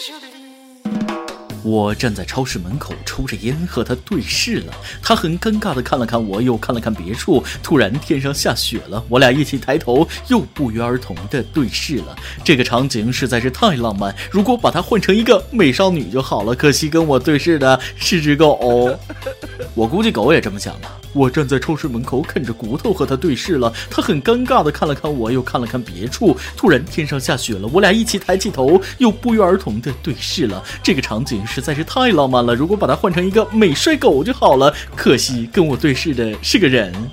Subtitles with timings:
[0.00, 0.61] jolie.
[1.64, 4.74] 我站在超市门口抽着烟，和他对视了。
[5.00, 7.42] 他很尴尬的看了看我，又看了看别处。
[7.62, 12.16] 突然天上下雪了，我俩一起抬头，又不约而同的对视了。
[12.42, 14.12] 这个场景实在是太浪漫。
[14.30, 16.52] 如果把它换成一个美少女就好了。
[16.54, 18.98] 可惜跟我对视的是只狗。
[19.74, 20.88] 我估计狗也这么想的。
[21.12, 23.72] 我站在超市门口啃着骨头和他对视了。
[23.90, 26.36] 他很尴尬的看了看我，又看了看别处。
[26.56, 30.60] 突然天上下雪了，我俩一起抬起头，又不约而同的对视了。
[30.82, 31.40] 这个场景。
[31.52, 34.72] 实在是太浪漫了，如果把它换成一个美帅狗就好了。
[34.96, 36.90] 可惜跟我对视的是个人。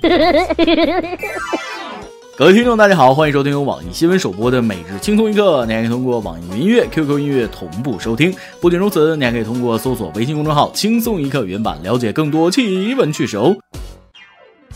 [2.38, 5.66] 各位听众，大家好，欢迎收听由网易新闻首播的每日轻松一刻。
[5.66, 8.34] 你还可以通过网易云音乐、QQ 音乐同步收听。
[8.62, 13.54] 不仅如此，你还可以通过搜索微信公众号“轻松一刻”原版了解更多奇闻趣事哦。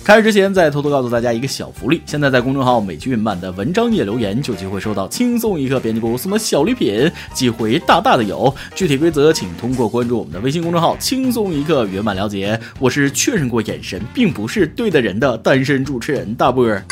[0.04, 8.54] 开始之前，再偷偷告诉大家一个小福利：现在在公众号美剧云版的文章页留言，就有机会收到轻松一刻编辑部送的小礼品，机会大大的有。
[8.74, 12.60] 具体规则请通过关注我们的微信公众号“轻松一刻”圆满了解。
[12.78, 16.84] 我是确认过眼神并不是对的人的单身主持人大波儿。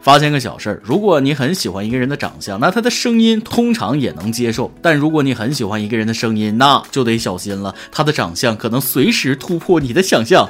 [0.00, 10.48] 发现个小事儿：如果你很喜欢一个人的长相，那他的声音通常也能接受；但如果你很喜欢一个人的声音，那就得小心了，他的长相可能随时突破你的想象。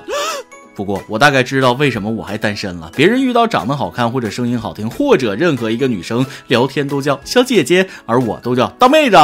[0.78, 2.92] 不过我大概知道为什么我还单身了。
[2.94, 9.16] 别人遇到长得好看或者声音好听或者任何一个女生聊天都叫小姐姐，而我都叫大妹子。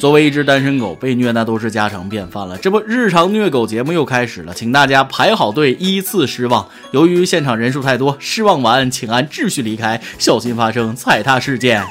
[0.00, 2.58] 作为一只单身狗，被虐那都是家常便饭了。
[2.58, 6.66] 这不，日常虐狗节目又开始了，请大家排好队，依次失望。
[6.90, 11.84] 由于现场人数太多，失望完请按秩序离开，小心发生踩踏事件。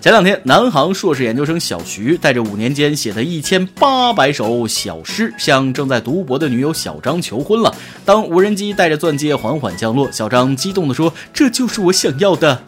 [0.00, 7.74] 前两天，南航硕士研究生小徐带着五年间写的一千八百首小诗，向正在读博的女友小张求婚了。
[8.04, 12.62] 当无人机带着钻戒缓缓降落，小张激动地说：“这就是我想要的。”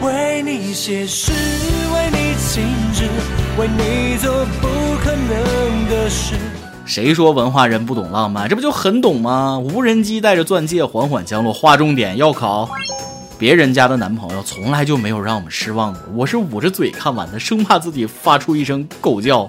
[0.00, 1.32] 为你写诗，
[1.92, 2.62] 为你静
[2.94, 3.04] 止，
[3.58, 4.68] 为你做不
[5.02, 6.34] 可能的事。
[6.86, 8.48] 谁说文化人不懂浪漫？
[8.48, 9.58] 这不就很懂吗？
[9.58, 12.70] 无人机带着钻戒缓缓降落，划重点要考。
[13.38, 19.48] 别人家的男朋友从来就没有让我们失望过，我是捂着嘴看完的，生怕自己发出一声狗叫。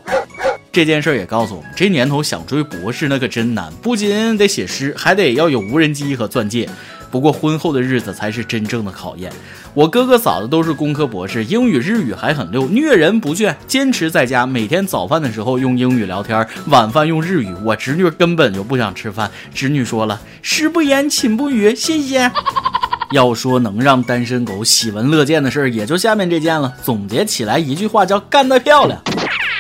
[0.71, 5.91] 这件事也告诉我们，这年头想追博士那可真难，不仅得写诗，还得要有无人。
[5.91, 6.69] 机和钻戒。
[7.09, 9.31] 不过婚后的日子才是真正的考验。
[9.73, 13.19] 我哥哥嫂子都是工科博士，英语日语还很溜，虐人。
[13.19, 17.51] 不倦，坚持在家每天早饭的时候用英语聊天，晚饭用日语。
[17.65, 22.31] 我侄女根本就不想吃饭，侄女说了：“食不言，寝不语，谢谢。”
[23.11, 26.73] 要说能让单身狗喜闻乐见的事儿，也就下面这件了。
[26.83, 29.01] 总结起来一句话叫干得漂亮。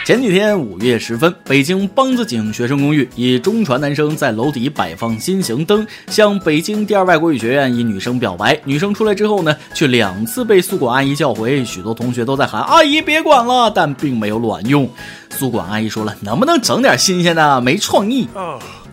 [0.05, 8.59] 前几天五月十分，北京梆子井学生公寓一中传男生在楼底摆放心形灯，向北京第二外国语学院一女生表白。
[8.65, 11.63] 女生出来之后呢，却两次被宿管阿姨叫回。
[11.63, 14.89] 许多同学都在喊阿姨别管了，但并没有卵用。
[15.29, 17.61] 宿管阿姨说了，能不能整点新鲜的？
[17.61, 18.27] 没创意。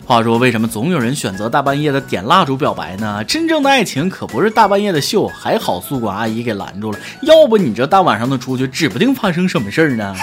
[0.07, 3.21] 话说，为什么总有人选择大半夜的点蜡烛表白呢？
[3.25, 10.15] 真正的爱情可不是大半夜的秀，还好宿管阿姨给拦住了，要不你这大晚上的出去，指不定发生什么事儿呢。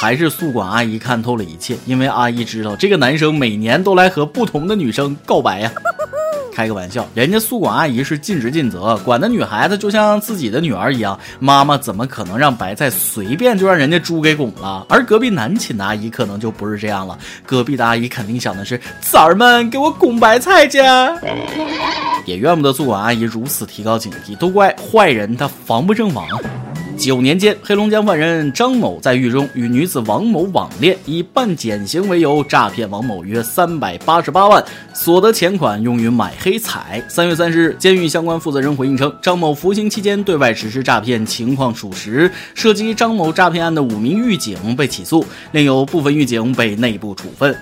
[0.00, 5.70] 还是宿管阿姨看透了一切，因为阿姨知道这个男生每年都来和不同的女生告白呀。
[6.56, 11.20] 开个玩笑，人家宿管阿姨是尽职尽责，管的女孩子就像自己的女儿一样。
[11.38, 14.86] 妈妈怎么可能让白菜随便就让人家猪给拱了？
[14.88, 17.18] 而隔壁男寝的阿姨可能就不是这样了。
[17.44, 20.78] 隔壁的阿姨肯定想的是：崽儿们给我拱白菜去。
[22.24, 26.26] 也怨不得宿管阿姨如此提高警惕，都怪坏人他防不胜防。
[26.98, 37.02] 九年间，黑龙江犯人张某在狱中与女子王某网恋，以办减刑为由诈骗王某约三百八十八万，所得钱款用于买黑彩。
[37.08, 47.54] 三月三十日，监狱相关负责人回应称，张某服刑期间对外实施诈骗情况属实，涉及张某诈骗案的五名狱警被起诉，另有部分狱警被内部处分。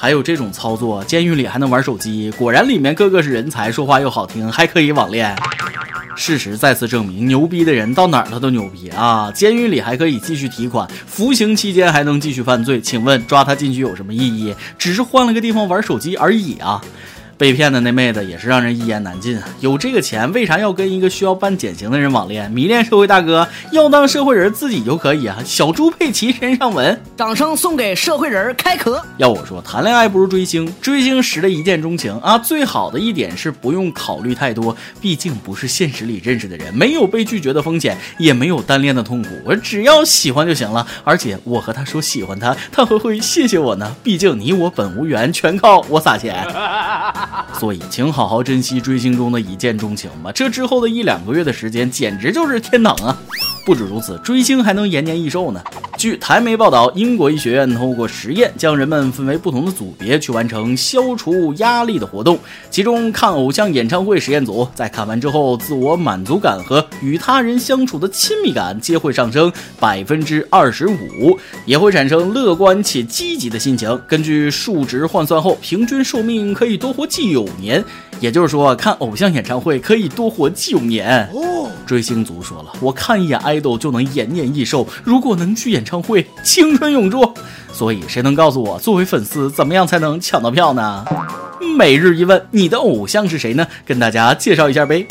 [0.00, 2.30] 还有这种操作，监狱里还能玩手机？
[2.30, 5.36] 果然，里面个个是人才，说话又好听，还可以网恋。
[6.16, 9.30] 事实再次证明，牛逼的人到哪儿他都牛逼啊！
[9.30, 14.54] 监狱里还可以继续提款，服刑期间还能继续犯罪，请问抓他进去有什么意义？
[14.78, 16.80] 只是换了个地方玩手机而已啊！
[17.40, 19.48] 被骗的那妹子也是让人一言难尽啊！
[19.60, 22.50] 有这个钱，为啥要跟一个需要办减刑的人网恋？
[22.50, 25.38] 迷恋社会大哥，要当社会人自己就可以啊！
[25.42, 29.02] 小猪佩奇身上纹，掌声送给社会人开壳。
[29.16, 32.36] 要我说，谈恋爱不如追星，追星时的一见钟情啊！
[32.36, 39.30] 最好的一点是不用考虑太多，毕竟不是现实里认识的人，没有被拒绝的风险，也没有单恋的痛苦。
[39.46, 43.96] 我只要喜欢就行了，而且我和他说喜欢他，他会会谢谢我呢。
[44.02, 46.46] 毕竟你我本无缘，全靠我撒钱。
[47.58, 50.32] 所以，请好好珍惜追星中的一见钟情吧。
[50.32, 53.18] 这之后的一两个月的时间，简直就是天堂啊！
[53.64, 55.62] 不止如此，追星还能延年益寿呢。
[55.96, 62.38] 据台媒报道，英国医学院通过实验，将人们分为不同的组别，去完成消除压力的活动。
[62.70, 74.00] 其中，看偶像演唱会实验组在看完之后，自我满足感和与他人相处的亲密感皆会上升百分之二十五，也会产生乐观且积极的心情。
[74.08, 77.84] 根据数值换算后，平均寿命可以多活九年。
[78.20, 81.28] 也就是说，看偶像演唱会可以多活九年。
[81.34, 87.34] 哦追星族说了，我看一眼爱豆就能延年益寿，如果能去演唱会，青春永驻。
[87.72, 91.04] 所以，谁能告诉我，作为粉丝，怎么样才能抢到票呢？
[91.76, 93.66] 每日一问，你的偶像是谁呢？
[93.84, 95.04] 跟大家介绍一下呗。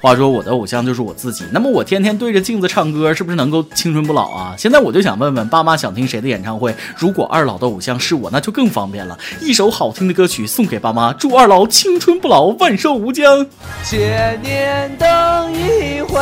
[0.00, 4.54] 话说我的偶像就是我自己，那么我天天对着镜子唱歌，是不是能够青春不老啊？
[4.56, 6.72] 现在我就想问问爸妈，想听谁的演唱会？
[6.96, 13.44] 如果二老的偶像是我，那就更方便了，一首好听的歌曲送给爸妈，祝二老青春不老，万寿无疆。
[13.84, 16.20] 千年等一回，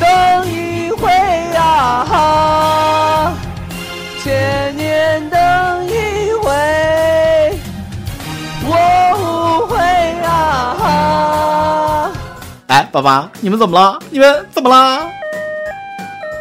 [0.00, 1.10] 等一回
[1.54, 3.36] 啊！
[4.22, 5.38] 千年等
[5.86, 6.50] 一回，
[8.64, 8.72] 我
[9.18, 9.76] 无悔
[10.24, 12.10] 啊！
[12.68, 13.98] 哎，爸爸，你们怎么了？
[14.10, 15.06] 你们怎么了？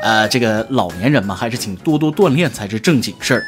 [0.02, 3.44] 呃，这个老年人嘛，还是请多多锻炼才是正经事儿。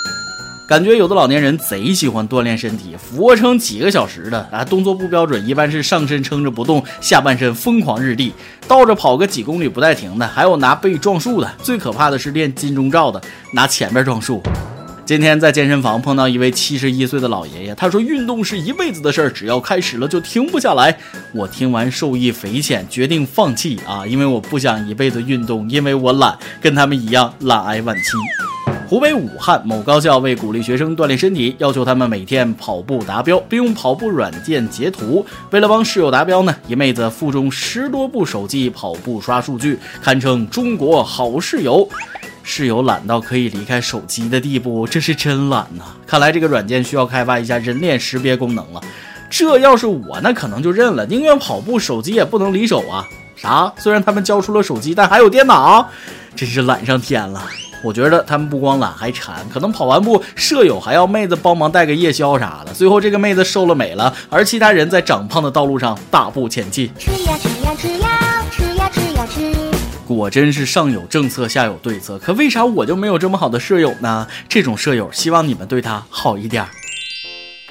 [0.72, 8.32] 感觉有的老年人贼喜欢锻炼身体，俯卧撑几个小时的啊，动作不标准，一般是上身撑着不动，下半身疯狂日地，
[8.70, 13.22] 倒着跑个几公里不带停的，还有拿背撞树的，最可怕的是练金钟罩的，
[13.54, 14.42] 拿前面撞树。
[15.06, 20.98] 今天在健身房碰到一位七十一岁的老爷爷，他说运动是一辈子的事儿，只要开始了就停不下来。
[21.34, 28.04] 我听完受益匪浅，决定放弃啊，因为我不想一辈子运动，因为我懒，跟他们一样懒癌晚期。
[28.92, 35.26] 湖北武汉某高校为鼓励学生锻炼身体，要求他们每天跑步达标，并用跑步软件截图。
[35.50, 41.88] 为了帮室友达标呢，一妹子腹中十多部手机跑步刷数据，堪称中国好室友。
[42.44, 45.86] 室友懒到可以离开手机的地步，这是真懒呐！
[46.06, 48.82] 看来这个软件需要开发一下人脸识别功能了。
[49.30, 53.08] 这要是我，那可能就认了，宁愿跑步，手机也不能离手啊！
[53.38, 53.72] 啥？
[53.78, 55.90] 虽然他们交出了手机，但还有电脑，
[56.36, 57.42] 真是懒上天了。
[57.84, 59.48] 我觉得他们不光懒，还馋。
[59.50, 62.74] 可能跑完步，舍友还要妹子帮忙带个夜宵啥的。
[62.74, 66.92] 最后这个妹子瘦了美了，而其他人在长胖的道路上大步前进。
[67.00, 69.52] 吃呀吃呀吃呀吃呀吃呀吃。
[70.08, 72.20] 果真是上有政策，下有对策。
[72.20, 74.28] 可为啥我就没有这么好的舍友呢？
[74.50, 76.66] 这种舍友，希望你们对他好一点。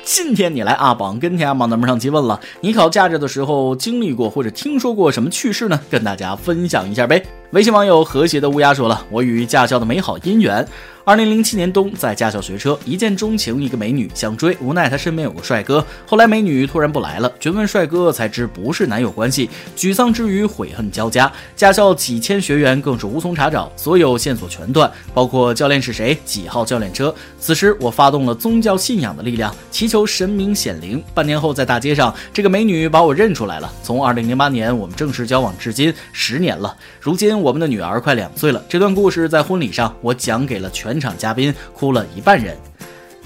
[0.02, 5.78] 今天你来阿榜跟天阿榜咱们上期问了，你考驾照的时候经历过或者听说过什么趣事呢？
[5.90, 7.22] 跟大家分享一下呗。
[7.52, 10.64] 微信网友和谐的乌鸦说了，我与驾校的美好姻缘。
[11.10, 15.84] 二零零七年冬，在驾校学车，一见钟情一个美女想追，无奈她身边有个帅哥。
[16.06, 21.28] 后来美女突然不来了，询问帅哥才知不是男友关系，沮丧之余悔恨交加。
[21.56, 27.12] 驾校几千学员更是无从查找，所有线索全断，包括教练是谁、几号教练车。
[27.40, 31.02] 此时我发动了宗教信仰的力量，祈求神明显灵。
[31.12, 33.68] 半年后在大街上，这个美女把我认出来了。
[33.82, 38.64] 从二零零八年我们正式交往至今十年了，如今我们的女儿快两岁了。
[38.68, 40.99] 这段故事在婚礼上我讲给了全。
[41.00, 42.56] 场嘉宾哭了一半人，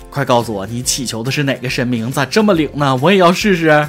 [0.09, 2.11] 快告诉我你祈求的是哪个神明？
[2.13, 2.97] 咋这么灵呢？
[3.03, 3.87] 我也要试试。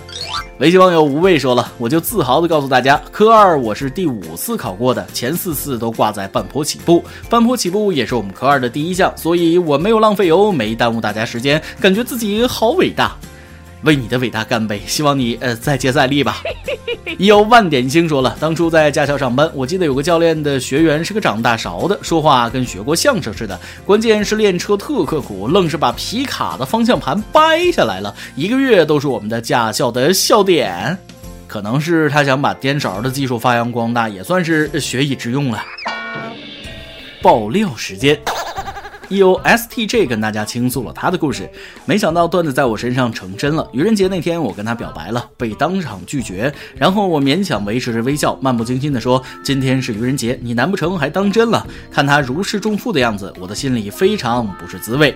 [0.57, 13.15] 微信网友无畏说了，我就自豪的告诉大家，科二我是第五次考过的，前四次都挂在半坡起步，半坡起步也是我们科二的第一项，所以我没有浪费油，没耽误大家时间，感觉自己好伟大。
[13.83, 14.81] 为你的伟大干杯！
[14.87, 16.41] 希望你呃再接再厉吧。
[17.19, 23.59] 有万点星说了，当初在驾校上班，我记得有个教练的学员是个长大勺的，说话跟学过相声似的。
[23.85, 30.97] 关键是练车特刻苦，愣是把皮卡的方向盘掰下来了，一个月都是我们的驾校的笑点。
[31.47, 35.63] 可能是他想把颠勺的技术发扬光大，也算是学以致用了。
[37.21, 38.19] 爆料时间。
[39.09, 41.49] 有 STJ 跟大家倾诉了他的故事，
[41.85, 43.67] 没想到段子在我身上成真了。
[43.71, 46.53] 愚人节那天，我跟他表白了，被当场拒绝。
[46.75, 55.15] 然后我勉强维持着微笑，漫不经心地说：“今天是愚人节，你难不成还当真了？”看他如释重负的样子，我的心里非常不是滋味。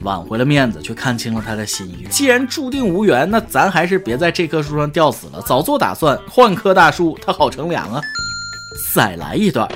[0.00, 2.06] 挽回了面子，却看清了他的心意。
[2.10, 8.00] 既然注定无缘，那咱还是别在这棵树上吊死了，早做打算，换棵大树，它好乘凉啊！
[8.94, 9.68] 再来一段。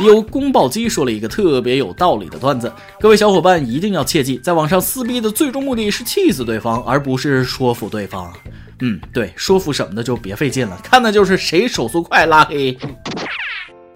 [0.00, 8.32] 有宫爆鸡说了一个特别有道理的段子，各位小伙伴一定要切记，在网上撕逼的最终目的是气死对方，而不是说服对方。
[8.80, 12.76] 嗯，对，说服什么的就别费劲了，看的就是谁手速快拉黑。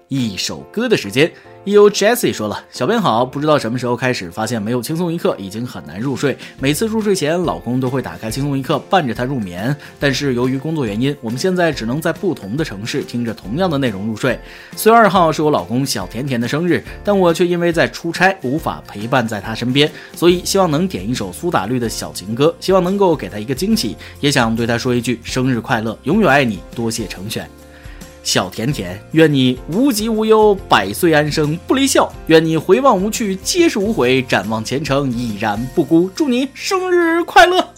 [0.09, 1.31] 一首歌的时间，
[1.71, 14.37] 有 Jessie 说了，小编好，不知道什么时候开始发现没有轻松一刻已经很难入睡，每次入睡前老公都会打开轻松一刻伴着他入眠，但是由于工作原因，我们现在只能在不同的城市听着同样的内容入睡。
[14.75, 27.49] 四月二号是我老公小甜甜的生日，但我却因为在出差无法陪伴在他身边，所以希望能点一首苏打绿的小情歌，希望能够给他一个惊喜，也想对他说一句生日快乐，永远爱你，多谢成全。
[28.23, 36.09] 小甜甜，愿你无疾无忧，百岁安生不离笑；愿你回望无去，皆是无悔；展望前程，已然不孤。
[36.15, 37.72] 祝你生日快乐！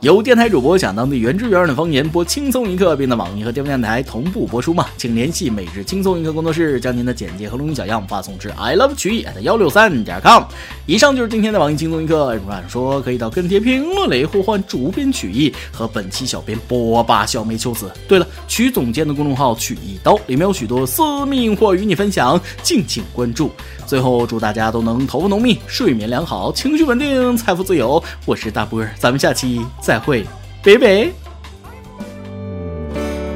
[0.00, 4.86] 由电台主播讲当地原汁原味的方言，播轻松一刻，并在网易和地方电台同步播出吗？
[4.96, 10.42] 请联系每日轻松一刻工作室，将您的简介和录音小样发送至 i love 曲艺 at 幺六三点 com。
[10.86, 12.34] 以上就是今天的网易轻松一刻。
[12.36, 17.92] 如果说，可以到跟帖评论里呼唤主编曲艺和本期小编波霸小梅秋子。
[18.08, 23.50] 对了，曲总监的公众号曲一刀里面有许多私密或与你分享，敬请关注。
[23.86, 28.02] 最后，祝大家都能头发浓密，睡眠良好，情绪稳定，财富自由。
[28.24, 30.24] 我是大波儿，咱们下期再再会，
[30.62, 31.12] 北北。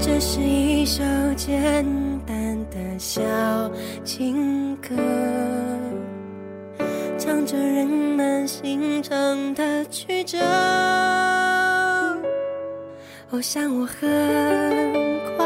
[0.01, 1.03] 这是一首
[1.35, 1.85] 简
[2.25, 3.21] 单的小
[4.05, 4.95] 情歌，
[7.19, 10.39] 唱着人们心肠的曲折。
[13.31, 14.09] 我想我很
[15.37, 15.45] 快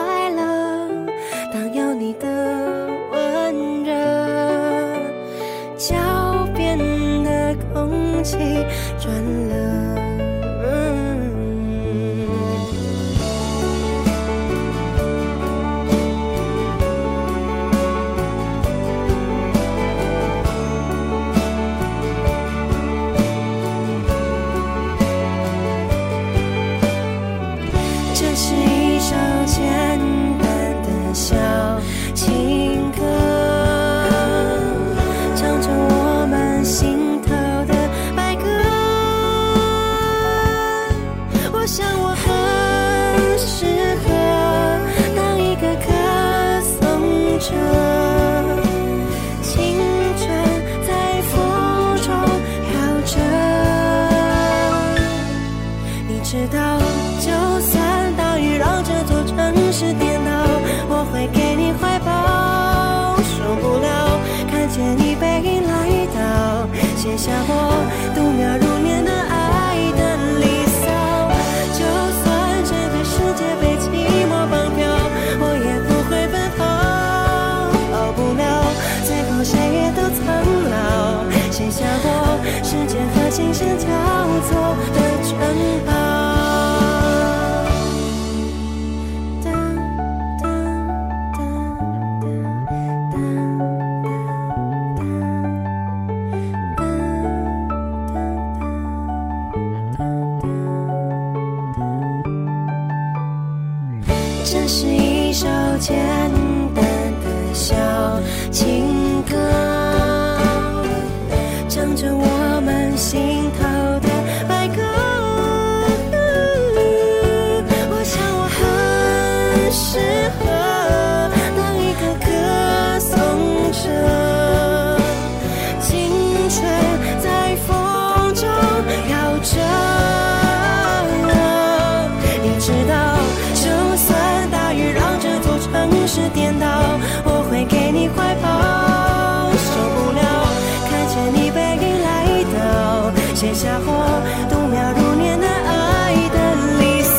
[143.88, 146.36] 我度秒如年难挨的
[146.78, 147.16] 离骚，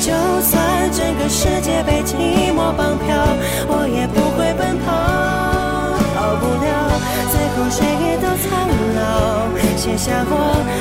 [0.00, 0.10] 就
[0.42, 2.10] 算整个世界被寂
[2.52, 3.06] 寞绑票，
[3.68, 4.86] 我也不会奔跑，
[6.14, 6.66] 逃不了，
[7.30, 8.46] 最后谁也都苍
[8.98, 10.32] 老，写下我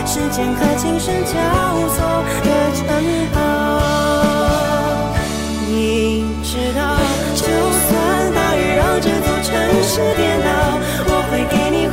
[0.06, 1.34] 时间和琴声交
[1.94, 1.98] 错
[2.44, 2.82] 的城
[3.34, 3.38] 堡。
[5.70, 6.80] 你知道，
[7.36, 7.88] 就算
[8.34, 9.48] 大雨让这座城
[9.84, 10.50] 市颠倒，
[11.08, 11.87] 我会给你。